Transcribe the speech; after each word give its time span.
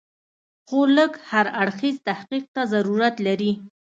خو 0.67 0.79
لږ 0.97 1.11
هر 1.31 1.45
اړخیز 1.61 1.95
تحقیق 2.07 2.45
ته 2.55 2.61
ضرورت 2.73 3.15
لري. 3.27 3.51